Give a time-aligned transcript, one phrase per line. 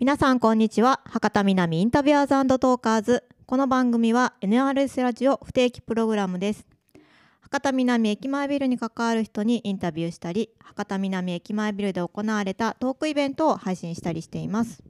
[0.00, 1.02] 皆さんこんにちは。
[1.04, 3.24] 博多南インタビュアーズトーカーズ。
[3.46, 6.66] この番組は NRS ラジオ不定期プログラムです。
[7.40, 14.82] 博多南駅前ビルに関わる人にインタビューしたり博多南駅前ビルで行われたトークイベントを配信したりしています。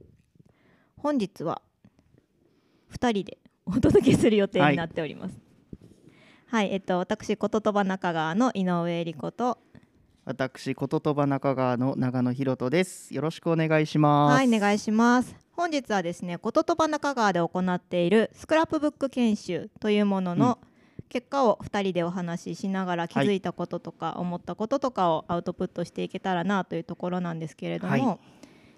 [0.97, 1.61] 本日は
[2.91, 3.37] 2人で
[3.67, 5.39] お届けする予定になっております。
[6.47, 9.59] はい、はい、えっと私こととば中川の井上恵理子と
[10.27, 13.13] 私こととば中川の長野博人です。
[13.13, 14.33] よろしくお願いします。
[14.33, 15.35] はいお願いします。
[15.51, 20.57] 本日はですねこととば中川で行っているスクラップブック研修というものの、
[21.09, 28.19] 結果を2人でお話ししながら気づいたこととか思ったこととかをアウトプットしていけたらなというところなんですけれども、はい、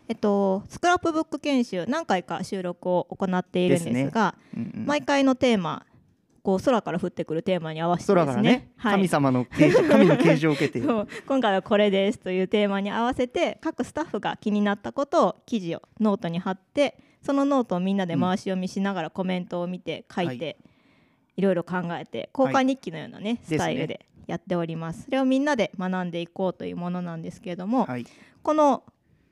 [0.10, 4.62] えっと、スクラップブック研修何回か収録を行っているんですが、ね。
[4.76, 5.86] うんうん、毎回のテーマ
[6.48, 8.72] こう空から降ってくるテーマに合わせてですね、ね。
[8.78, 10.80] はい、神様の啓示 神の啓示を受けて。
[10.80, 20.58] 今回はこれですというテーマに合わせて各スタッフが気になったことを記事をノートに貼ってそのノートをみんなで回し読みしながらコメントを見て書いて、はい、
[21.36, 28.06] いろいろ考えて交換日記のようなね、はい、スタイルでやっております、ね、それをみんなで学んでいこうというものなんですけれども、はい、
[28.42, 28.86] この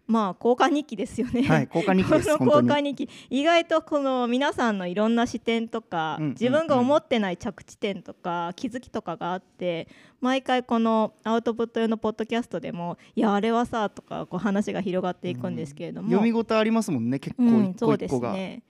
[0.07, 1.43] まあ交換日記ですよね。
[1.43, 2.09] はい、交換日記。
[2.09, 3.09] この交換日記。
[3.29, 9.87] 意外とこの皆さんのいろんな視点とか、うんうんうん、自分が思ってない着地点とか気づきとかがあって
[10.21, 17.19] 毎回このアウトプット用のポッドキャストでもいやあれはさとかこう話が広がっていくんですけれども、うん、読み応えありますもんね。
[17.19, 18.63] 結構一個一個が、うん、そうですね。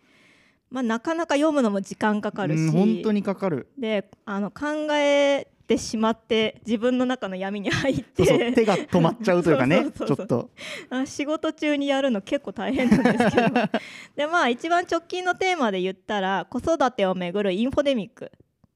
[0.72, 3.70] まあ、なかなか読むのも時間かかるし、本当にかかる。
[3.78, 8.52] であの考えてしまって自分の中の闇に入って。
[8.54, 10.50] 手が止まっちゃうというかね ちょっと。
[10.90, 13.50] あ仕事中にやるの結構大変なんですけど。
[14.16, 18.32] でまあ一番直近のテーマで言ったら子育てをめぐるインフォデミック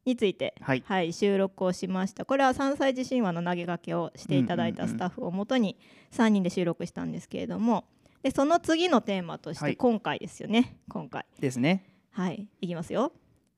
[0.06, 2.26] について、はい、はい、収録をしました。
[2.26, 5.78] これは3歳児神話の投げかけをしていただいたスタッフをもとに
[6.12, 7.86] 3人で収録したんですけれども。
[8.22, 11.26] でその次のテーマとして今回ですよね、はい、今回。
[11.40, 11.86] ですね。
[12.12, 13.14] はいいきますよ。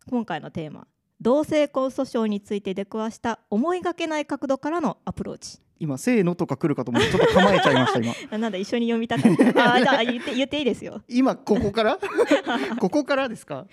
[0.09, 0.87] 今回のテーマ
[1.21, 5.59] 同性婚訴訟について出くわした思いがけない角度からのアプローチ。
[5.79, 8.13] 今せーのとか来るかと思ってちょっと構えちゃいました今。
[8.37, 11.01] なんだ一緒に読みたかったあじゃあ言って言っていいですよ。
[11.07, 11.99] 今ここから？
[12.79, 13.65] ここからですか？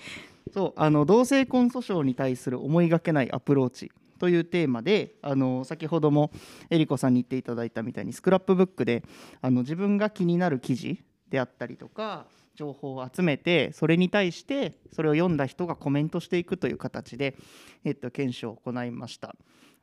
[0.53, 6.31] そうあの同性婚訴訟に対する思いがけないアプローチというテーマであの先ほども
[6.71, 9.03] えりこさんに言っていただいたみたいにスクラップブックで
[9.43, 12.27] あの自分が気になる記事であったりとか
[12.59, 17.37] 情報を集めてそれに対してそれを読んだ人がコメントしていくという形で、
[17.85, 19.37] えっと、検証を行いました。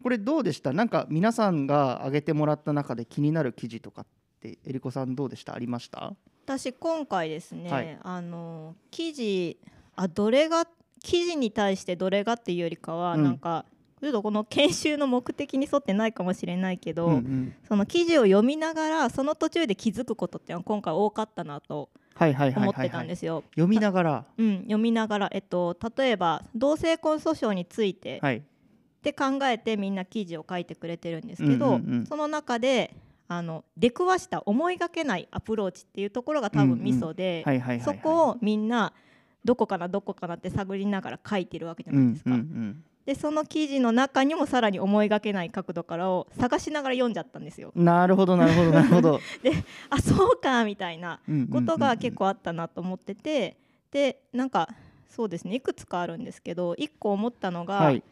[0.04, 0.74] これどうでした？
[0.74, 4.06] なんか皆さんが挙げてもらった中で気になる記事とかっ
[4.42, 5.56] てえりこさんどうでした？
[5.56, 6.14] ありました？
[6.46, 9.58] 私今回ですね、はい、あの記事
[9.96, 10.68] あどれが
[11.02, 13.66] 記事に対してどれがっていうよりかは、うん、なんか
[14.02, 21.90] ちょっとこの研修の目的に沿ってないかもしれないけど、うんうん、その記事を読みながらその途中で気づくことって今回多かったなと
[22.20, 23.44] 思ってたんですよ。
[23.52, 28.44] 読みながら、うん、読みながら、えっと、例えば同性婚訴訟について、はい、
[29.04, 32.96] で考えてみんな記事を書いてくれてるんですけど、その中で
[33.28, 37.44] あの出くわした思いがけないアプローチっていうところが多分ミソで
[37.84, 38.94] そこをみんな
[39.44, 42.32] どこかなどこかなって探りながら書いてるわけじゃないですか。
[42.32, 47.72] うんうんうんでその記事の中にもさらに思いがけない角度からを探しながら読んじゃったんですよ。
[47.76, 49.20] なるほどなるほどなるほど。
[49.44, 49.52] で
[49.90, 51.20] あそうかみたいな
[51.52, 53.58] ことが結構あったなと思ってて
[53.92, 54.70] でなんか
[55.08, 58.04] そうですねいくつかあるんですけど1個思ったのが、はい、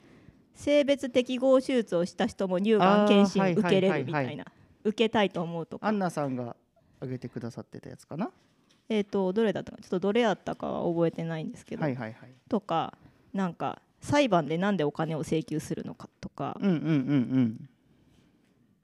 [0.53, 4.45] 性別適合手術をした人も乳がん検診受けれるみたいな、
[4.83, 5.87] 受けたいと思うとか。
[5.87, 6.55] アンナさんが
[6.97, 8.29] 挙げてくださってたやつかな？
[8.89, 12.97] えっ、とどれだったかちょっとどれやったかは覚えてないんですけど、はいはいはい、とか
[13.33, 16.89] なんか裁判で何でお金を請求するのかとか、うんうんうんう
[17.39, 17.69] ん、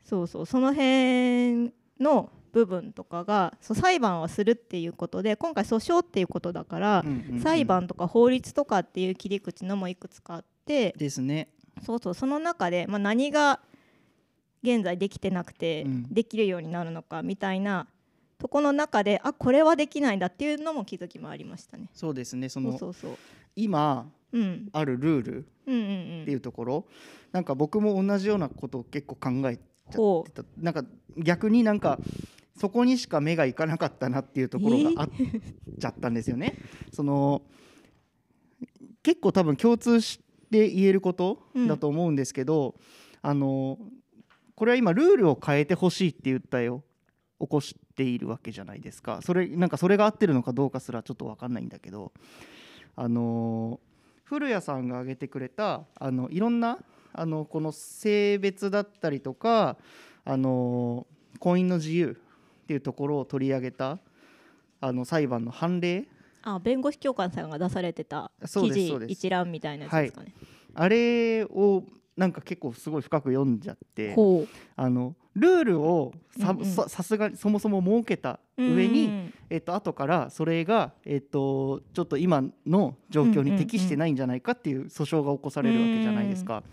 [0.05, 0.45] そうそう。
[0.45, 10.95] その辺の部分とかがそう裁判はするっていうことで今回訴訟っていうことだから、うんうんうん、裁判とか法律とかっていう切り口のもいくつかあって。
[10.97, 11.49] ですね。
[11.85, 12.13] そうそう。
[12.13, 13.59] その中で、まあ、何が
[14.63, 17.87] 現在できてなくて、できるようになるのかみたいな
[18.37, 21.89] とこの中であこれはできないんだっていうのも気づきもありましたね。
[21.93, 22.49] そうですね。
[22.49, 22.77] その
[23.55, 24.09] 今
[24.73, 26.85] あるルールっていうところ、
[27.31, 30.43] なんか僕も同じようなことを結構考えちゃってた。
[30.57, 30.83] なんか
[31.17, 31.99] 逆になんか
[32.55, 35.09] そこにしか目がいかなかったなっていうところがあっ
[35.79, 36.57] ちゃったんですよね。
[36.91, 37.41] その
[39.01, 40.19] 結構多分共通し
[40.51, 42.75] て言えることだと思うんですけど、
[43.23, 43.77] うん、あの
[44.55, 46.83] これは今ルールを変えてほしいって言ったよ。
[47.39, 49.21] 起こしているわけじゃないですか。
[49.23, 52.11] それなんかそれが合ってるのかどうかすらちょっと分かんないんだけど。
[52.95, 53.79] あの
[54.29, 56.77] 古谷さんが挙げてくれたあのいろんな
[57.13, 59.77] あのこの性別だったりとか
[60.23, 61.07] あの
[61.39, 62.19] 婚姻の自由
[62.63, 63.97] っていうところを取り上げた
[64.81, 66.07] あの裁判の判例。
[66.41, 70.33] あ弁護士協会さんが出されてた記事一覧みたいなやつですかね、
[70.73, 71.83] はい、あれを
[72.15, 74.15] なんか結構すごい深く読んじゃって
[74.77, 86.63] あのルールをさ,、さすがにそもそも設けた上に、うんうん、えっと後からそれが、えっと、ちょっと今の状況に適してないんじゃないかっていう訴訟が起こされるわけじゃないですか。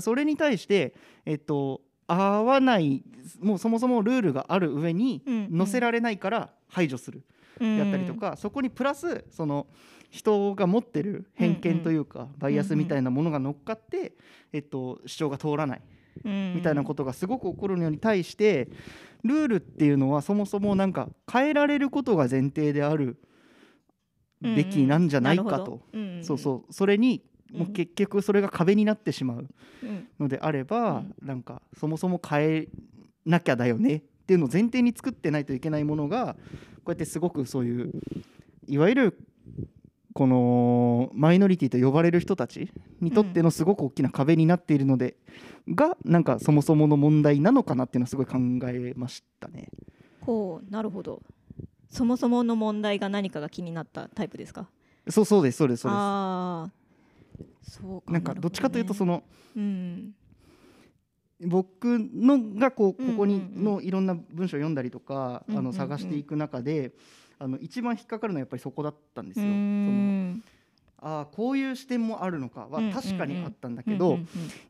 [0.00, 3.02] それに対して、えっと、合わない
[3.40, 5.22] もうそもそもルールがある上に
[5.56, 7.24] 載せられないから排除する、
[7.60, 9.66] やったりとか、そこにプラスその
[10.10, 14.12] 人が持ってる偏見というか、バイアスみたいなものが乗っかって、
[14.52, 15.82] えっと、主張が通らない。
[16.24, 18.68] みたいなことがすごく起こるのに対して
[19.24, 23.16] ルールっていうのはそもそもなんか変えられることが前提である
[24.40, 25.80] べきなんじゃないかと、
[26.22, 26.72] そうそう。
[26.72, 27.22] それに
[27.52, 29.48] もう結局それが壁になってしまう
[30.20, 32.68] のであれば、なんかそもそも変え
[33.24, 36.36] なきゃだよねっていうのを前提に作ってないといけないものが
[36.76, 37.92] こうやってすごくそういう
[38.68, 39.18] いわゆる
[40.16, 42.72] このマイノリティと呼ばれる人たち
[43.02, 45.18] にとってのすごく大きな壁になっているので、
[45.68, 49.68] がなんかそもそもの問題なのかなっていうのはすごい考えましたね。
[50.22, 51.20] ほうなるほど。
[51.90, 54.70] そもそもの問題が何かが気になったタイプですか？
[55.06, 55.98] そうそうですそうですそうです。
[56.00, 56.70] あ
[57.60, 59.22] そうなんかどっちかというとその、
[59.54, 60.14] うん、
[61.42, 66.92] 僕のがこうここにのいろんな文章を読んだりとか、あの探していく中で、
[67.38, 69.46] あの一番引っかかるのはやっぱりそこだったんですよ。
[69.46, 70.36] その
[70.98, 74.18] ああこういう視点もあるのかは確かにあったんだけど、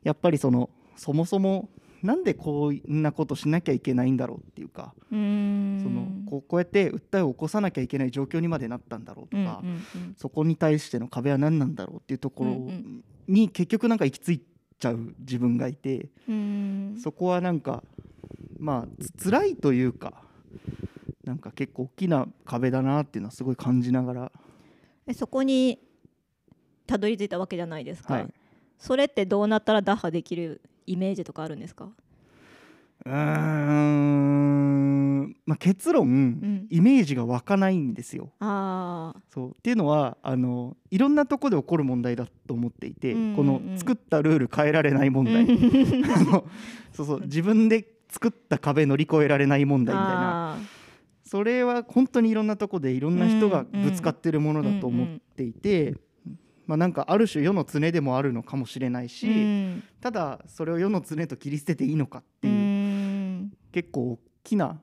[0.03, 1.69] やっぱりそのそもそも
[2.03, 9.63] なんでこんなことしなきゃいけないんだろうっていうかそのこうこうやって訴えを起こさなきゃいけない状況にまでなったんだろうとか、
[10.17, 12.71] そこに対しての壁は何なんだろうっていうところ
[13.27, 14.41] に結局なんか行き着い
[14.79, 16.09] ちゃう自分がいて
[17.01, 17.83] そこはなんか
[18.59, 20.13] まあ辛いというか
[21.27, 24.31] なんか結構大きな壁だなっていうのはすごい感じながら。
[25.05, 25.77] えそこに
[26.85, 28.27] たどり着いたわけじゃないですか、はい、
[28.79, 31.89] それってどうなったら打破できるイメージとかあるんですか？
[33.05, 33.13] うん、
[35.45, 38.31] まあ、結論、うん、イメージが湧かないんですよ。
[38.39, 39.49] あそう。
[39.51, 45.45] っていうのはあのいろんなとこで起こる問題だと思っていて、うんうんうん、この作ったルール変えられない問題。
[46.93, 47.21] そうそう。
[47.21, 50.57] 自分で作った壁乗り越えられない問題みたいな
[51.27, 55.95] それは本当にいろんなとこでいろんな人がぶつかってるものだと思っていて、
[56.65, 59.27] まあ、なんかある種世の常でもあるのかもしれないし、
[60.01, 64.79] ただそれを世の常と切り捨てていいのかっていう、結構大きな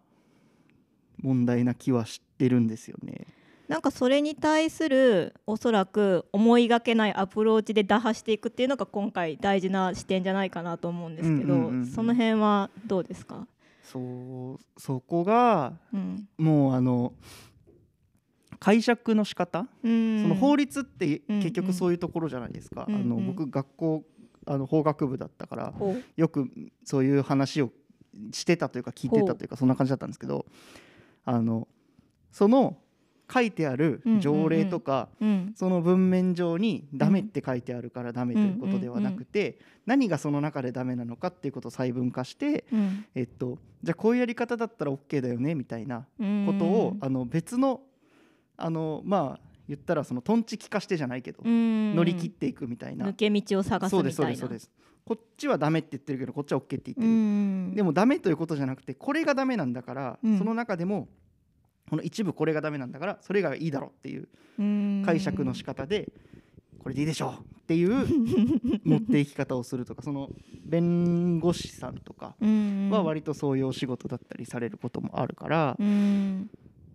[1.23, 3.26] 問題な気はしてるんですよね。
[3.67, 13.46] なんかそれに対するおそらく思いがけないアプローチで打破していくっていうのが今回大事な視点じゃないかなと思うんですけど、その辺はどうですか？
[13.85, 17.13] そうそこが、うん、もうあの
[18.59, 24.05] 解釈の仕方、うん、その法律って結局そういうところじゃないですか、うんうん、あの僕学校
[24.47, 25.75] あの法学部だったから
[26.17, 26.49] よく
[26.85, 27.71] そういう話を
[28.33, 30.47] してたというか聞いてたというかそんな感じだったんですけど
[31.25, 31.69] あの
[32.33, 32.79] その
[33.32, 35.09] 書いてある条例とか、
[35.55, 42.65] その文面上にダメって書いてあるからダメということではなくて、何がその中でダメなのかっていうことを細分化して、
[43.15, 47.81] えっと、じゃあこういうやり方だったら OK だよねみたいなことを、あの別の
[48.56, 53.06] あのまあ言ったらそのとんちき化してじゃないけど乗り切っていくみたいな。
[53.06, 54.13] 抜け道を探すみたいな。
[54.15, 54.70] そうですそうです
[55.05, 57.03] こっちはダメって言ってるけどこっちは OK って言って
[57.70, 57.77] る。
[57.77, 61.08] でもダメということじゃなくてこれがダメなんだから、その中でも
[61.88, 66.10] この一部これがダメなんだからそれがいいだろうっていう解釈の仕方で
[66.79, 68.06] これでいいでしょうっていう
[68.84, 70.29] 持っていき方をするとかその
[70.64, 75.76] 弁護士さんとかは割とそういうお仕事だったりされることもあるから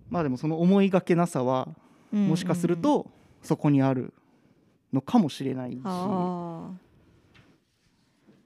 [0.09, 1.69] まあでもその思いがけなさは
[2.11, 3.09] もしかすると
[3.41, 4.13] そこにある
[4.91, 5.79] のかもしれないし。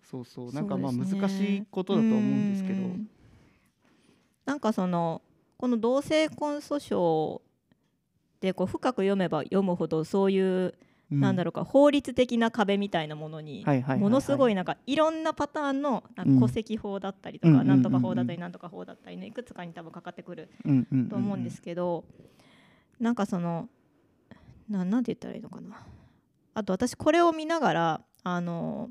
[0.03, 0.53] そうそう。
[0.53, 2.87] なんかまあ難しいことだと思うんですけど。
[4.45, 5.21] なんかその
[5.63, 7.39] この同性婚訴訟
[8.41, 10.73] でこう深く読めば読むほどそういう、
[11.09, 13.65] うん、なんだろうか法律的な壁みたいなものに
[13.97, 16.03] ものすごいなんかいろんなパターンの
[16.41, 20.49] 戸籍法だったりとか、なんとか法だったりなんとか法だったりねいくつかに多分かかってくる
[21.09, 22.03] と思うんですけど、
[22.99, 23.69] なんかその
[24.69, 25.77] ななんて言ったらいいのかな。
[26.55, 28.89] あと私これを見ながらあの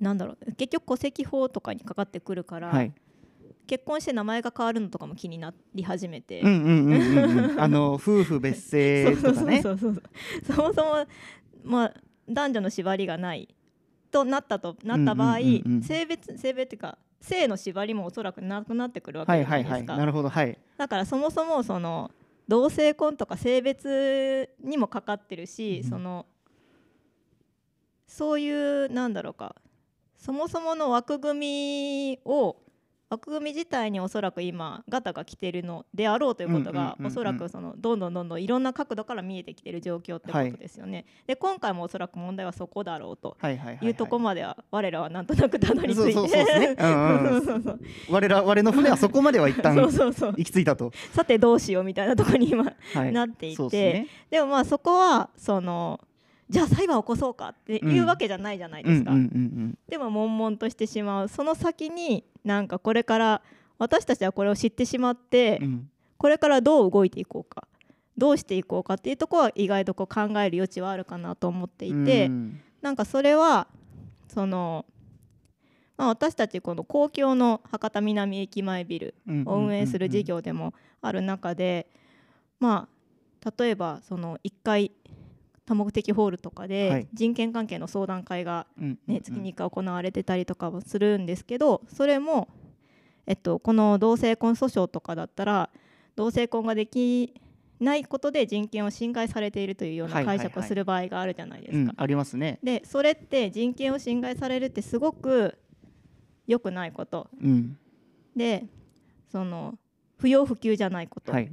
[0.00, 2.92] なんだろう結局戸籍法とかにかかってくるから、はい
[3.66, 6.46] 結婚して名前が変わるのとかも気になり始めて、あ
[7.68, 9.62] の 夫婦別姓とかね。
[9.62, 11.06] そもそも
[11.64, 11.94] まあ
[12.28, 13.48] 男女の縛りがない
[14.10, 15.38] となったとなった場合、
[15.82, 19.72] 性別性別っていうか性の縛りもおそらくなくなってくるわけじゃないですか。
[19.72, 20.58] はいはいはい、なるほどはい。
[20.76, 22.10] だからそもそもその
[22.48, 26.26] 同性婚とか性別にもかかってるし、うん、その
[28.06, 29.56] そういうなんだろうか。
[30.18, 31.40] そもそもの枠組
[32.14, 32.56] みを
[33.08, 40.96] 枠組み自体におそらく今ガタが来てるのであろうということがおそらくそのどんどんどんどんいろんな角度から見えてきてる状況ってことですよね。
[40.96, 43.36] はい、で今回もおそらく問題はそこだろうと
[43.80, 46.76] いうとこまでは我らはなんとなくたどり着いて。
[48.10, 50.90] 我ら我の船はそこまでは一旦行き着いたと。
[51.12, 53.68] さてどうしようみたいなところに今、はい、なっていて。
[53.68, 56.00] で、ね,、でもまあそこはその
[56.48, 59.12] じゃあ裁判を起こそうかっていうわけじゃないじゃないですか。
[59.88, 61.28] でも悶々としてしまう。
[61.28, 63.42] その先になんかこれから
[63.78, 67.66] 私たちはこれを知ってしまって、うん、これからどう動いていこうか
[68.16, 73.66] どうしていこうかっていうところは意外とこう考える余地はあるかなと思っていて、うん、なんかそれは
[74.28, 74.86] その、
[75.96, 80.72] まあ、私たちこの公共の博多南駅前ビルを運営する事業でも
[81.02, 81.86] ある中で、
[82.58, 82.96] まあ
[83.58, 84.90] 例えばその1階
[85.66, 92.48] 多目的ホールとかで人権関係の相談会が、ね、月に1回行われてたりとかもするんですけどそれも、
[93.26, 95.70] えっと、この同性婚訴訟とかだったら
[96.14, 97.34] 同性婚ができ
[97.80, 101.92] ないことで人権を侵害されているというような解釈をする場合があるじゃないですか。
[101.96, 102.58] ありますね。
[102.62, 105.58] でそれって人権を侵害されるってすごく
[106.46, 107.76] 良くないこと、うん、
[108.34, 108.64] で
[109.30, 109.74] その
[110.18, 111.50] 不要不急じゃないこと、はい、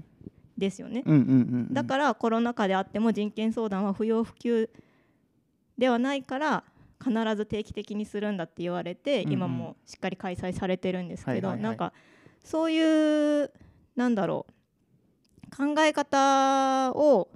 [0.63, 1.03] ですよね、
[1.71, 4.69] だからコロナ禍であっても人権相談は不要不急
[5.77, 6.63] ではないから
[7.03, 11.91] 必ず定期的にするんだって言われて、うんうん、今もしっかり開催されてるんですけど、はいはいはい、なんか
[12.43, 13.51] そういう
[13.95, 17.29] なんだろう考え方を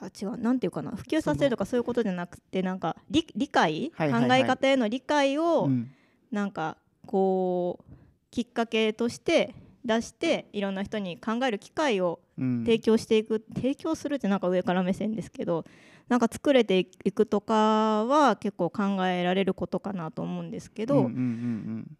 [0.00, 5.90] あ違うなんていうかな普及させるとかそういうことじゃなくてなんか理理解、はいはいはい、考え方への理解を、うん、
[6.30, 7.92] なんかこう
[8.30, 9.54] きっかけとして
[9.86, 15.64] 出していろんな人に考える機会を提供していく、うん、提供するってなんか上から目線ですけど
[16.08, 21.96] なんか作れていくとかは結構考えられることかなと思うんですけど、うんうんうんうん、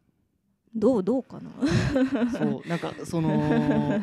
[0.75, 1.51] どうどうかな？
[2.39, 4.01] そうなんかその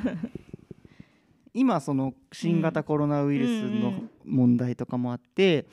[1.53, 3.93] 今その新型コロナウイルスの
[4.25, 5.67] 問題とかもあって、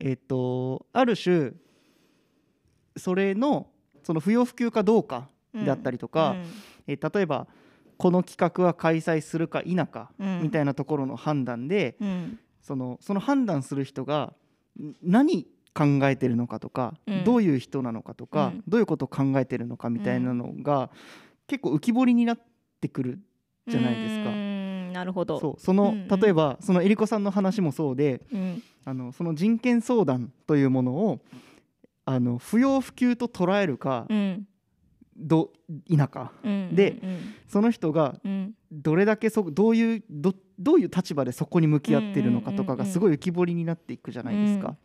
[0.00, 1.52] うんうん、えっ、とある種
[2.96, 3.68] それの
[4.02, 6.46] その不要不急かどうかであったりとか、うんうん
[6.86, 7.46] えー、例えば
[7.96, 10.10] この企画は開催するか否か
[10.40, 14.32] みたいなところの判断で、うん、そのその判断する人が
[15.02, 20.90] 何考えてるのかとか、うん、どういう人なのかとか、うん、どういうことを考えてるのかみたいなのが、
[21.46, 22.40] 結構浮き彫りになっ
[22.80, 23.20] てくる
[23.66, 24.30] じゃないですか。
[24.92, 25.40] なるほど。
[25.40, 25.60] そう。
[25.60, 28.20] その、うんうん、例えばそのえりこさんの話もそうで、
[28.84, 31.20] あのその人権相談というものを
[32.04, 34.46] あの不要不急と捉えるか、うん
[36.42, 37.00] うんうん、で
[37.48, 38.18] その人が
[38.70, 44.76] どれだけそどういうどどういう立場でそこに向き合ってるのかとかがすごい浮き彫りになっていくじゃないですか。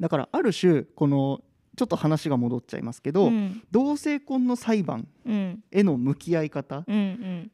[0.00, 1.42] だからある種この
[1.76, 5.08] ちょっと話が戻っちゃいますけど、うん、同性婚の裁判
[5.70, 6.84] への向き合い方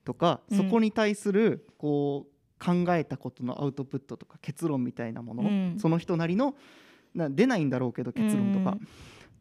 [0.05, 0.59] とか、うん。
[0.59, 6.55] うん、そこに対するこう考えたことのアウトプットとか結論みたいなもの、うん、その人なりの
[7.15, 8.77] な出ないんだろうけど結論とか、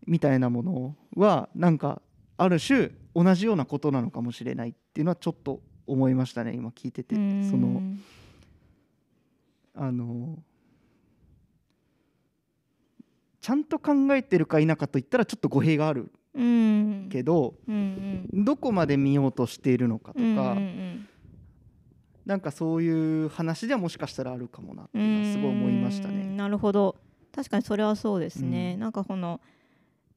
[0.10, 2.02] みたいなものはなんか
[2.36, 7.16] ある種同じようなことなのかもしれないっていうのはちょっと思いましたね今聞いてて。
[7.16, 7.82] その
[9.76, 10.40] あの
[13.40, 16.12] ちゃんと考えてるか否かといったらちょっと語弊がある
[17.10, 21.08] けど、うんうん、どこまで見ようとしているのかとか、うんうん、
[22.26, 26.26] なんかそういう話ではもしかしたらあるかもなっていうのはすごい思いましたね。
[26.26, 26.98] なるほど。
[27.34, 29.40] 確かにそれはそうですね、うん、なんかこの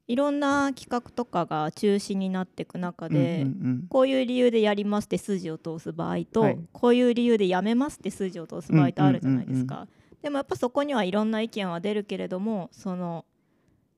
[0.08, 9.74] いろんな企画とかが中止になっていく中で、うんうんうん、こういう理由でやりますって筋を通す場合と、はい、こういう理由でやめますって筋を通す場合とあるじゃないですか。
[9.76, 13.24] うんうんうんうん、でもやっぱそこにはいろんな意見は出るけれどもその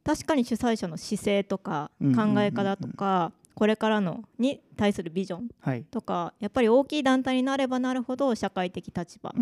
[0.05, 3.25] 確かに主催者の姿勢とか考え方とか、うんうん。
[3.27, 9.33] うんこれからのに対するビジョンとか、はい、やっぱり大きい団体になればなるほど社会的立場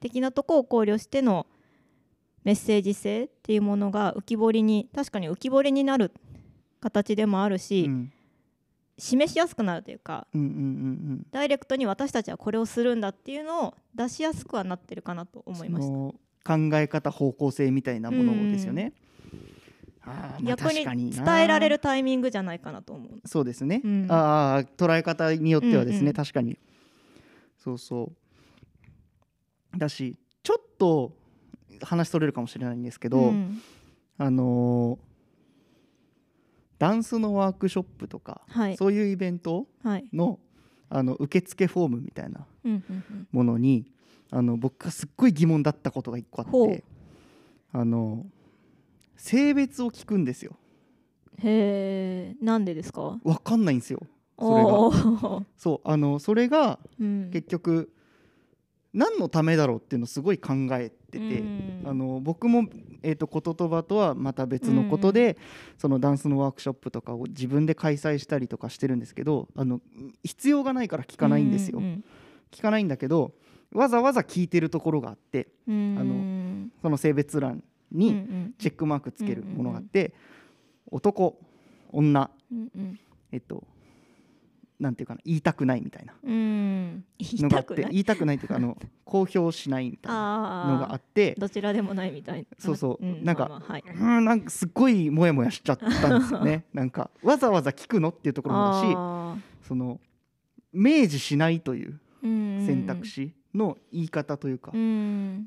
[0.00, 1.46] 的なとこを考慮しての
[2.44, 6.12] メッセージ性っていうものが浮き彫りに確かに浮き彫りになる
[6.80, 8.12] 形でもあるし、うん、
[8.98, 10.58] 示しやすくなるというか、うんうんうんう
[11.14, 15.92] ん、ダイレクトに私たちはこれをするんだっていうのを出しやすくはなってるかなと思いました。
[16.42, 18.92] 考え方方向性みたいなものですよね。
[20.38, 23.28] うん、逆に伝えられるタイミングじゃないかなと思う。
[23.28, 23.82] そうですね。
[23.84, 26.08] うん、ああ捉え方によってはですね、うん。
[26.08, 26.58] うん、確かに。
[27.58, 28.12] そうそ
[29.74, 29.78] う。
[29.78, 31.12] だしちょっと
[31.82, 33.60] 話それるかもしれないんですけど、うん、
[34.18, 34.98] あの
[36.78, 39.66] ダンスのワークショップとか、はい、そういうイベント
[40.12, 40.38] の,、
[40.88, 42.46] あの受付フォームみたいな
[43.32, 43.92] ものに、
[44.30, 46.84] あの僕がすっごい疑問だったことが一個あって
[47.72, 48.24] あの
[49.16, 50.56] 性別を聞くんですよ。
[51.42, 53.18] へえんでですか？
[53.24, 54.00] わかんないんですよ。
[54.38, 55.42] それが。
[55.56, 57.92] そうあのそれが結局、
[58.92, 61.42] 何のためだろうっていうのをすごい考えてて、
[61.84, 62.68] あの僕も、
[63.02, 65.38] えーと、言葉とはまた別のことで、
[65.78, 69.80] そのダンスのワークショップとかを自分で開催したりとかしてるんですけどあの
[70.24, 71.80] 必要がないから聞かないんですよ。
[72.50, 73.32] 聞かないんだけど
[73.72, 80.14] わざわざ聞いてるところがあってあのその性別欄にチェックマークつけるものがあって
[80.90, 81.36] 男
[81.92, 82.30] 女、
[83.30, 83.64] えっと
[84.80, 86.14] なんていうかな言いたくないみたいな。
[86.24, 91.34] のがあって言いたくないっていうかあの 公表しないみたいなのがあって。
[91.38, 92.46] どちらでもないみたいな。
[92.58, 93.62] そうそう、うん、なんか、
[93.94, 96.64] うんなんかすっごいモヤモヤしちゃったんですよね。
[96.72, 98.80] なんかわざわざ聞くのっていうところもだ
[99.62, 100.00] しその
[100.72, 104.72] 明示しないという選択肢の言い方というか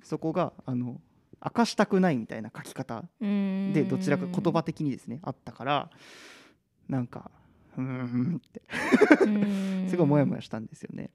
[0.03, 1.01] そこがあの
[1.43, 5.89] 明かしたくないみたいな書き方でどちらか言葉的にですねあったから
[6.87, 7.31] なんか
[7.77, 8.61] うんって。
[9.89, 11.09] すごいモヤモヤしたんですよね。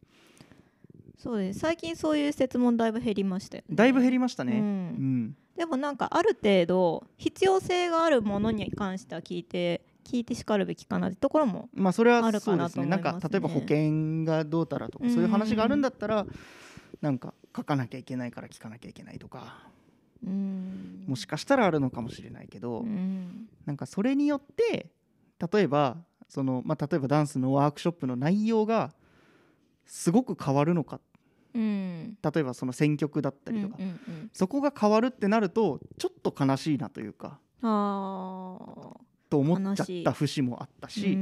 [1.19, 1.59] そうです。
[1.59, 12.87] 最近そういう質問だいぶ減りましたよ、ね、だいぶ減りましたね、うん、うん、でもなんかある程度必要性があるものに関しては聞いて聞いてしかるべきかなってところもまあそれはそうですね。
[12.87, 16.25] なんか例えば保険がどうたらとかそういう話があるんだったら
[17.03, 19.67] なんか書かなきゃいけないから聞かなきゃいけないとか。
[20.25, 21.05] うん。
[21.07, 23.49] もしかしたらあるのかもしれないけどん。
[23.67, 24.91] なんかそれによって
[25.53, 28.93] 例えばその、まあ、例えばダンスのワークショップの内容が
[29.87, 31.01] すごく変わるのか、
[31.55, 37.39] うん、例えばその選曲だったりとか、うんうんうん、そこが変わるってなるとちょっと悲しいなというか。
[39.31, 41.19] と思っちゃった節もあったし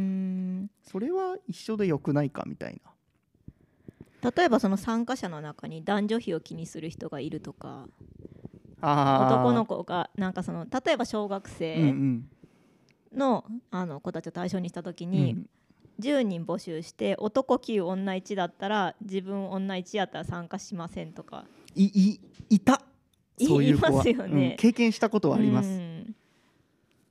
[0.84, 4.30] それは一緒でよくないかみたいな。
[4.36, 7.88] 例えばその参加者の中に男女比を気にする人がいるとか。
[8.78, 11.94] 男の子がなんかその例えば小学生
[13.16, 15.48] のあの子たちを対象にした時に、うん、
[16.00, 21.44] 10人募集して男9女1だったら自分女1やったら参加しませんとか。
[21.74, 22.80] いいいた？
[23.38, 23.92] そういう子は。
[23.92, 25.68] ますよね、うん、経験したことはあります。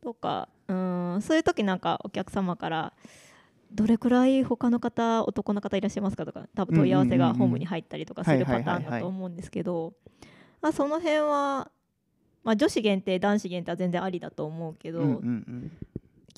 [0.01, 1.21] とかうん。
[1.21, 2.93] そういう時なんかお客様から
[3.71, 9.93] どれくらい他の方男の方いらっしゃいますかとか多分問い合わせがホームに入ったりとかするパターンだと思うんですけど
[10.73, 11.69] その辺は、
[12.43, 15.71] まあ、女子限定男子限定は全然ありだと思うけど、うんうんうん、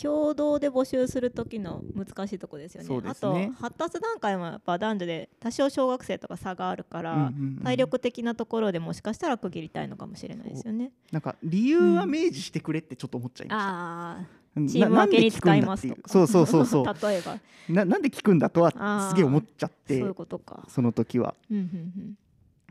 [0.01, 7.27] 共同で募集する時の難しいとこですよね、ね、あと発達段階もやっぱ男女で多少小学生とか差があるから、うんうんう
[7.59, 10.91] ん、体力的なところでもしかしたら区切りたいのかもしれないですよね。
[11.11, 16.01] なんか理由は明示してくれってちょっと思っちゃいました、うん、チーム分けに使いますとか。
[16.05, 16.85] そうそうそうそう。
[17.01, 17.39] 例えば。
[17.69, 20.63] ななんで聞くんだとはすげえ思っちゃってそういうことか。
[20.69, 22.17] その時は、うんうんうん、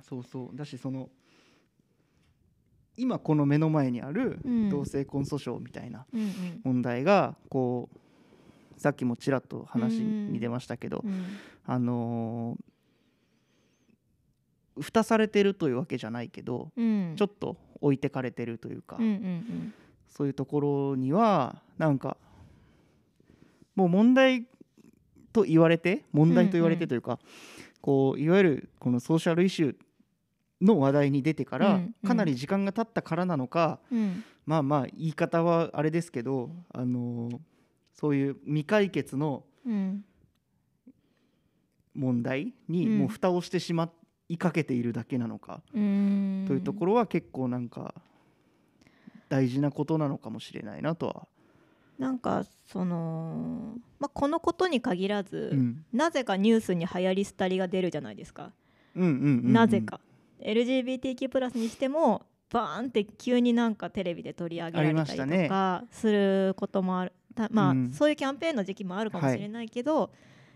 [0.00, 0.56] そうそう。
[0.56, 1.10] だしその
[2.96, 4.38] 今この目の前にある
[4.70, 6.06] 同性婚訴訟みたいな
[6.64, 11.04] 問題がこうさっきもちらっと話に出ましたけど、
[11.64, 18.98] あのー、蓋されてるというわけじゃないけど、ちょっと置いてかれてるというか、
[20.08, 22.16] そういうところにはなんか
[23.74, 24.46] もう問題
[25.32, 27.18] と言われて問題と言われてというか、
[27.80, 29.76] こういわゆるこのソーシャルイシュー
[30.60, 37.38] の話題に出てからかなり時間が経ったからなのか、うん、まあまあ言い方はあれですけど、あのー、
[37.94, 39.44] そういう未解決の
[41.94, 43.90] 問題にもう蓋をしてしま
[44.28, 47.94] いかけているだけなのか、うん、というところは結構なんか
[49.28, 51.28] 大事なことなのかもしれないなとは。
[51.98, 58.52] なんかその、まあ、このことに限らず、うん、なぜかニュースに流行り廃りが出るじゃないですか。
[58.94, 60.00] なぜか
[60.40, 67.12] LGBTQ+ プラスにしてもバーンって急になんかテレビで取り上げられたりとかすることもある。
[67.36, 70.08] ままあ、うん、そういうキャンペーンの時期もあるかもしれないけど、は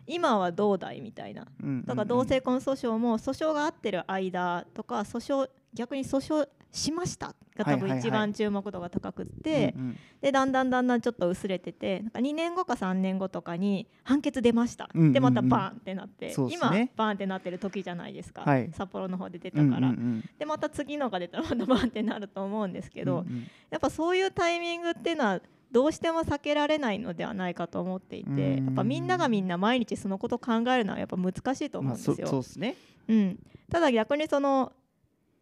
[0.06, 9.74] い、今はどうだいみたいな、うんうんうん、だから同性婚訴訟も訴訟が合ってる間とか訴訟逆に訴訟しましたが多分一番注目度が高くって
[10.20, 19.92] でだんだんだんだんちょっと薄れててなんか2年後か3年後とかに判決出ました、でまたバーンってなって、ね、今バーンってなってる時じゃないですか、はい、札幌の方で出たから、
[20.38, 23.24] でまた次のが出たらまたバーンってなると思うんですけど、
[23.70, 25.40] やっぱそういうタイミングっていうのは
[25.72, 32.16] どうしても避けられないのではないかと思っていてやっぱみんながみんな毎日そのことを考えるのはやっぱ難しいと思うんですよ。
[32.20, 32.76] まあ、そうですね。
[33.09, 33.38] うん、
[33.70, 34.72] ただ逆にその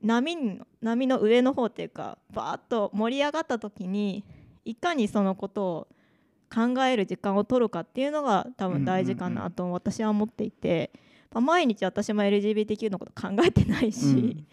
[0.03, 4.25] 波の波の上の方っていうかバーッと盛り上がった時に
[4.65, 5.89] いかにそのことを
[6.55, 10.91] 考える時間を取るかっていうのが多分大事かなと私は思っていて、
[11.33, 14.47] まあ、毎日私も LGBTQ のこと考えてないし、うん、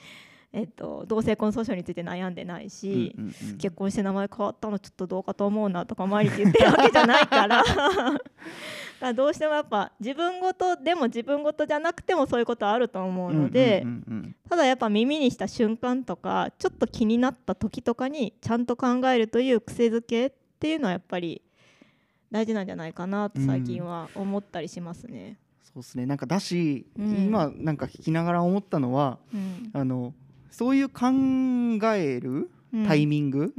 [0.55, 7.61] えっと、同性婚訴訟について悩んでないし、うんうんうん、結婚して名前変わったのちょっとどうかと思うなとか毎日言ってるわけじゃないから。
[9.13, 21.41] どうしてもやっぱ自分ごとでも自分ごとじゃなくてもそういうことあると思うので、うんうんうんうん、ただやっぱ耳にした瞬間とかちょっと気になった時とかにちゃんと考えるという癖づけっていうのはやっぱり
[22.31, 25.37] 大事なんじゃないかなと最近は思ったりしますね。
[25.61, 26.05] そうですね。
[26.05, 30.13] なんかだし、うん、今なんか聞きながら思ったのは、うん、あの
[30.55, 31.09] そういう考
[31.95, 32.49] える
[32.87, 33.53] タイミング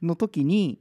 [0.00, 0.78] の時に、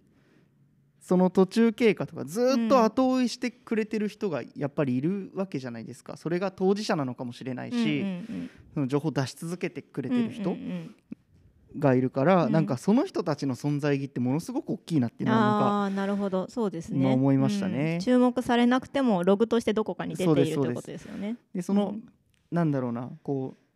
[1.01, 6.17] その途中経過とかずっと後追いしてくれてる人がやっぱりいるわけじゃないですか。
[6.17, 8.05] それが当事者なのかもしれないし、
[8.75, 10.55] その情報を出し続けてくれてる人
[11.79, 16.47] がいるから、なんかその人たちの存在意義ってものすごく大きいなっていうのはあなるほど。
[16.47, 17.11] そうですね。
[17.11, 21.37] 思いましたね、注目されなくてもログとしてどこかに出ているということですよね。
[21.55, 21.95] でその、
[22.51, 23.68] なんだろうなこう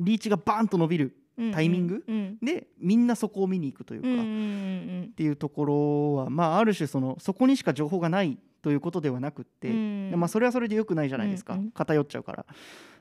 [0.00, 1.16] リーチがバーンと伸びる
[1.52, 2.04] タイミング、
[2.42, 9.68] でみんなそこを見に行くというか、っていうところは、まあ、ある種そのそこにしか情報がないということではなくって、
[10.16, 12.46] まあ、それはそれでよくないじゃないですか、偏っちゃうから。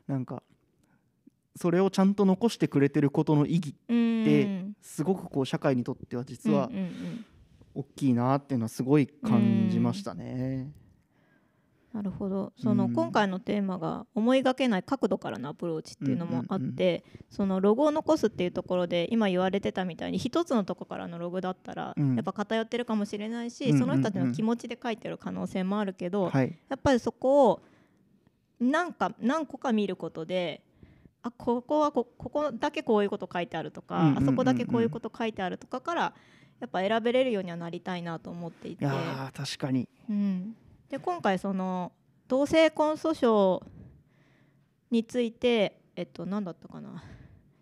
[0.07, 0.43] なんか
[1.55, 6.71] それをちゃんと残してくれてることの意義ってすごくこう社会にとっては実は
[7.75, 10.71] 大きいなっていうのはすごい感じましたね。
[11.93, 12.53] なるほど。
[12.57, 27.61] その、今回のテーマが思いがけない角度からのアプローチっていうのもあって、そのログを残すっていうところで今言われてたみたいに一つのとこからのログだったら、やっぱ偏ってるかもしれないし、その人たちの気持ちで書いてる可能性もあるけど、やっぱりそこを
[28.59, 30.61] 何か何個か見ることで
[31.23, 36.13] あここはここだけこういうこと書いてあるとか、あそこだけこういうこと書いてあるとかから
[36.59, 38.85] やっぱ選べれるようにはなりたいなと思っていて。
[38.85, 40.55] いや確かに、うん
[40.89, 41.91] で今回その
[42.27, 43.63] 同性婚訴訟
[44.91, 47.03] についてえっと何だったかな。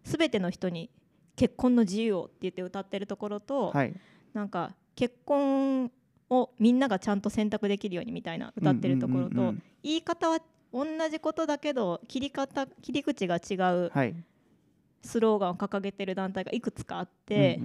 [0.04, 0.90] 全ての人に
[1.36, 3.94] 結婚の自由をって言って歌ってるところと、はい、
[4.34, 5.92] なんか結婚
[6.30, 10.40] をみんながちゃんと選択できるようにみたいな歌ってるところと、言い方は
[10.74, 13.92] 同じことだけど切り方切り口が違う、
[15.04, 17.60] スローガンを掲げてる団体がいくつかあって、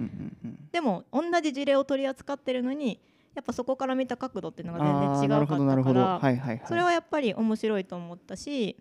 [0.71, 2.99] でも同じ事例を取り扱ってるのに
[3.35, 4.79] やっぱそこから見た角度っていうのが
[5.19, 6.19] 全然違うかったから
[6.67, 8.77] それはやっぱり面白いと思ったし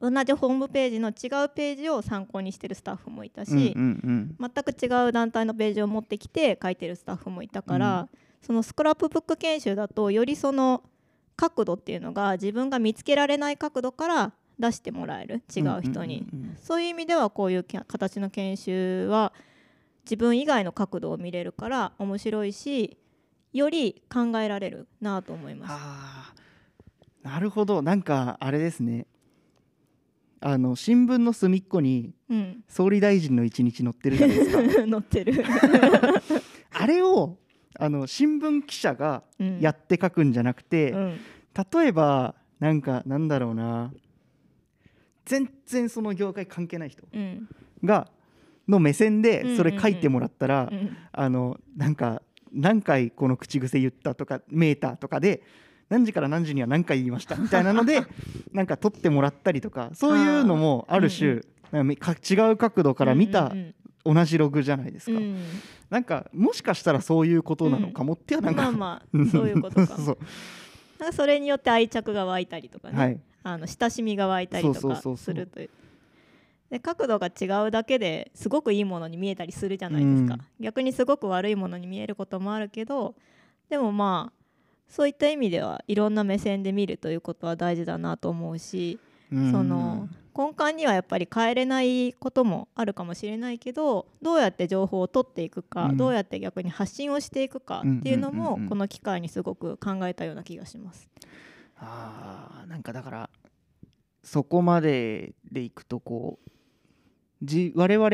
[0.00, 8.08] 同じホームページの違うページを参考にしてるスタッフもいたし、全く違う団体のページを持ってきて書いてるスタッフもいたから、うん、
[8.40, 10.82] そのスクラップブック研修だとよりその
[11.36, 16.26] 角度っていうのが自分が見つけられない角度から出してもらえる違う人に、
[16.60, 19.32] そういう意味ではこういう形の研修は
[20.04, 22.96] 自分以外の角度を見れるから面白いし
[23.52, 26.42] より考えられるなと思います。
[27.22, 27.82] なるほど。
[27.82, 29.06] なんかあれですね。
[30.40, 32.14] あの新聞の隅っこに
[32.68, 34.62] 総理大臣の一日載ってるじゃないですか。
[34.90, 35.44] 載ってる。
[36.72, 37.38] あれを
[37.78, 39.22] あの新聞記者が
[39.60, 41.18] やって書くんじゃなくて、うん、
[41.72, 43.92] 例えばなんかなんだろうな。
[45.24, 47.06] 全然その業界関係ない人
[47.84, 48.10] が、
[48.66, 50.70] の目線でそれ書いてもらったら、
[51.12, 55.42] あのなんか何回この口癖言ったとかメーターとかで
[55.88, 58.02] 何時から何時には何回言いましたみたいなので
[58.52, 61.42] なんか取ってもらったりとかそういうのもある種、うん。
[61.80, 61.94] うん、違
[62.52, 63.54] う角度から見た
[64.04, 65.38] 同じログじゃないですか、うん、
[65.90, 69.86] なんかもしかしたらそういうことなのかもってはなんか、うん、まあまあそういうことか。
[69.96, 70.18] そう。
[71.12, 75.70] それによって愛着が湧いたりとかね、はい、あの親しみが湧いたりとかするという。
[76.72, 83.14] で角度が違うだけですごくいいものに見えたりするじゃないですか、うん、逆にすごく悪いものに見えることもあるけど
[83.68, 84.42] でもまあ
[84.88, 88.98] そういった意味ではいろんな目線で見るということは大事だなと思うし、
[89.30, 101.10] うん、その根幹にはやっぱり変えれないこともあるかもしれないけどどうやって情報を取っていくか、うん、どうやって逆に発信をしていくかっていうのもこの機会にすごく考えたような気がします。
[101.76, 103.30] あなんかだから
[104.24, 106.50] そこまででいくとこう
[107.42, 108.10] じ我々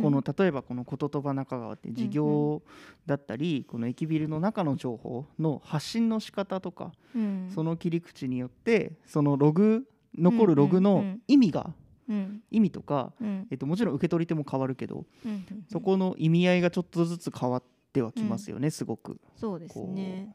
[0.00, 2.62] この例えばこの言葉中川って事業
[3.06, 6.92] だったり、この駅ビルの中の情報の発信の仕方とか、
[7.54, 9.84] その切り口によってそのログ
[10.16, 11.72] 残るログの意味が、
[12.50, 13.12] 意味とか、
[13.50, 15.04] えっと、もちろん受け取り手も変わるけど、
[15.68, 17.62] そこの意味合いがちょっとずつ変わっ
[17.92, 19.20] てはきますよね、すごく。
[19.36, 20.34] そうですね。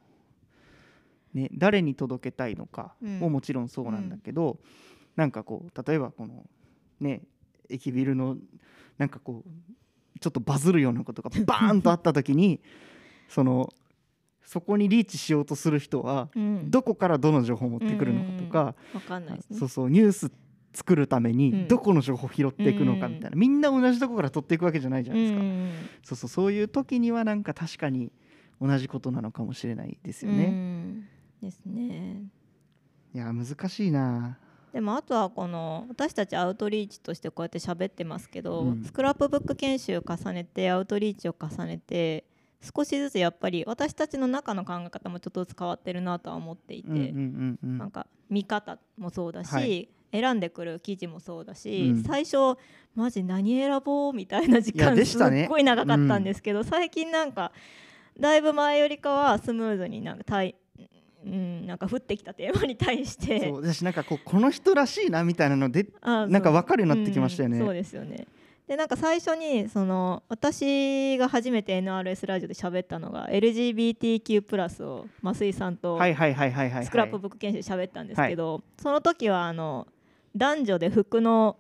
[1.34, 4.60] ね誰に届けたいのかももちろんそうなんだけど、うん、
[5.15, 6.45] なんかこう例えばこの
[7.01, 7.23] ね
[7.69, 8.38] 駅ビルの
[8.97, 12.62] なんかこうちょっとバズるようなことが バーンとあった時に
[13.28, 13.73] その
[14.43, 16.30] そこにリーチしようとする人は、
[16.65, 20.32] どこからどの情報を持ってくるのかとか、うん、かんない、ね、そうそうニュース
[20.71, 25.71] 作るためにどこの情報を拾っていくのかみたいな、うん、みんな同じとこから取っていくわけじゃないじゃないですか、うん、
[26.04, 28.12] そうそうそういう時にはなんか確かに
[28.62, 30.45] 同じことなのかもしれないですよね。
[30.45, 31.08] うん、
[31.41, 32.23] ですね。
[33.13, 34.38] いや難しいな。
[34.75, 42.25] でもあとはこの私たちアウトリーチとしてこうやって喋ってますけど、スクラップブック研修を重ねてアウトリーチを重ねて
[42.59, 46.89] 少しずつやっぱり私たちの中の考え方もちょっとずつ変わってるなとは思っていて、
[47.63, 52.57] なんか見方もそうだし、はい、選んでくる記事もそうだし、うん、最初
[52.95, 57.53] マジ何選ぼうみたいな時間すっごい長かったんですけど、ねうん、最近なんか
[58.19, 60.55] だいぶ前よりかはスムーズになんか対
[61.25, 63.49] うん、なんか降ってきたテーマに対して。
[63.49, 67.59] そう私なんかこうこの人らしいなみたいなのでなんか分かるようになってきましたよね。
[67.59, 68.27] うん、そうですよね。
[68.67, 79.88] でなんか最初にその私が初めて NRS ラジオで喋ったのが LGBTQ+ プラスを増井さんとスクラップブック研修で喋ったんですけど、その時はあの
[80.35, 81.57] 男女で服の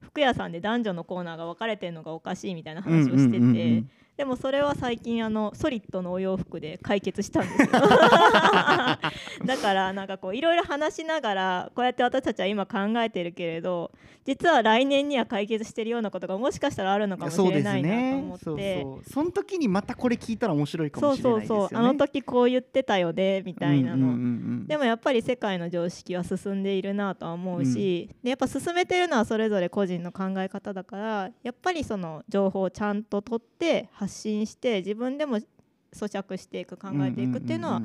[0.00, 3.84] 服屋さんで男女のコーナーが分かれてるのがおかしいみたいな話をしてて、
[4.18, 7.68] でもそれは最近あのソリッドのお洋服で解決したんですよ。
[7.70, 13.92] だからなんかこういろいろ話しながらこうやって私たちは今考えてるけれど
[14.24, 18.44] 実は来年には解決してるようなことがもしかしたらあるのかもしれないなと思って。
[18.44, 21.64] そ、ね、その時にまたこれ聞いたら面白いかもしれないですよね。
[21.64, 21.78] そうそうそう。
[21.78, 35.44] あの時こう言ってたよねみたいなの、でもやっぱり世界の常識は進んでいるなとは思うし、うん、でやっぱ進めてるのはそれぞれ個人の考え方だからやっぱりその情報をちゃんと取って発発信して自分でも咀
[35.92, 37.82] 嚼していく考えていくっていうのは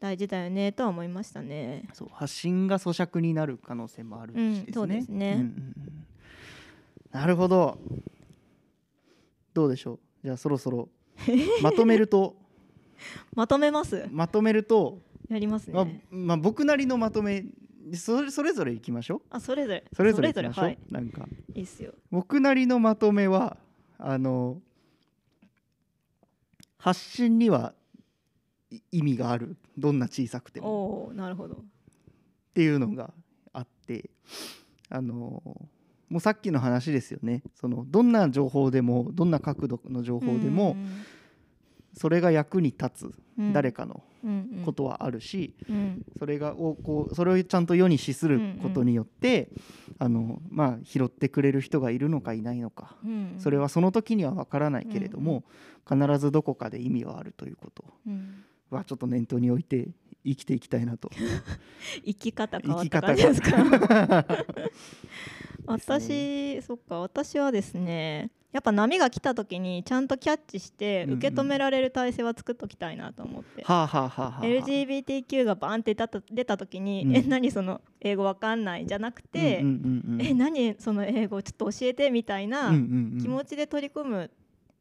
[0.00, 1.88] 大事だよねとは思いましたね。
[1.92, 4.64] そう発信が咀嚼になる可能性もあるし、ね。
[4.66, 5.74] うん、そうですね、うんうん、
[7.12, 7.78] なるほど。
[9.52, 9.98] どうでしょう？
[10.24, 10.88] じゃあそろそろ
[11.62, 12.36] まとめると？
[13.34, 14.06] まとめます？
[14.10, 14.98] まとめると？
[15.28, 17.44] やりますね、まあ、まあ、僕なりのまとめ
[17.94, 19.20] それそれぞれいきましょう？
[19.30, 19.84] あそれぞれ。
[19.94, 21.26] それぞれいきましょう、はい、なんか。
[21.54, 21.92] いいっすよ。
[22.10, 23.56] 僕なりのまとめは
[23.98, 24.60] あの
[26.80, 27.74] 発信には
[28.90, 29.56] 意味がある。
[29.76, 31.12] どんな小さくても。
[31.14, 31.54] なるほど。
[31.54, 31.58] っ
[32.54, 33.12] ていうのが
[33.52, 34.10] あって。
[34.88, 35.42] あの
[36.08, 37.42] もうさっきの話ですよね。
[37.54, 40.76] そのどんな情報でもどんな角度の情報でも、
[41.96, 43.14] それが役に立つ
[43.52, 44.02] 誰かの
[44.64, 45.54] ことはあるし、
[46.18, 49.48] それがをこうそれをちゃんと世に資することによって、
[49.98, 52.96] あのまあ、拾ってくれる人がいるのかいないのか、
[53.38, 55.44] それはその時には分からないけれども、
[55.88, 57.84] 必ずどこかで意味はあるということ
[58.70, 59.88] はちょっと念頭に置いて
[60.24, 61.10] 生きていきたいなと。
[62.04, 64.26] 生き方変わった感じですか？
[65.66, 73.62] 私、そっか私はですねやっぱ波が来た時にちゃんとキャッチして受け止められる体制は作っときたいなと思って、
[74.42, 79.62] LGBTQ がバンって出た時に、うん、え何その英語わかんないじゃなくて、
[80.18, 84.30] え何その英語ちょっと教えてみたいな気持ちで取り組む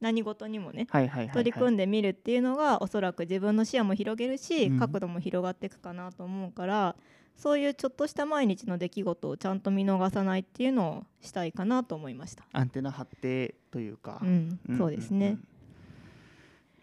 [0.01, 0.87] 何事にもね、
[1.33, 6.95] 取り組んでみるっていうのがおそらく自分の視野も広げるし、うん、角度も広がっていくかなと思うから
[7.39, 12.43] そういうちょっとした毎日の出来事をちゃんと見逃さないっていうのをしたいかなと思いました。
[12.51, 15.37] アンテナ張ってというか、うん、そうですね、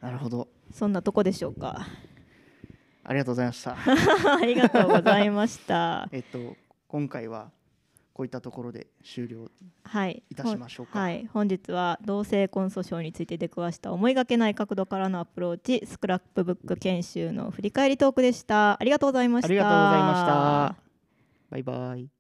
[0.01, 0.49] なるほど。
[0.73, 1.87] そんなとこでしょうか。
[3.05, 3.77] ありがとうございました。
[4.35, 6.09] ありがとうございました。
[6.11, 6.57] えっと
[6.89, 7.51] 今回は
[8.17, 9.51] こういったところで終了
[10.31, 18.81] いたしましょうか、はい、はい、本日は同性婚訴訟について出くわした思いがけない角度からのアプローチスクラップブック研修の振り返りトークでした。
[18.81, 19.49] ありがとうございました。
[19.49, 20.83] ありがとうございました。
[21.51, 22.16] バイバイ